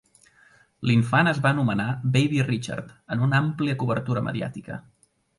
[0.91, 4.79] L'infant es va anomenar "Baby Richard" en una amplia cobertura mediàtica.